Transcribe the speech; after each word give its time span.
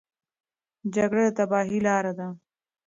جګړه 0.95 1.23
د 1.27 1.29
تباهۍ 1.37 1.79
لاره 1.87 2.13
ده. 2.19 2.27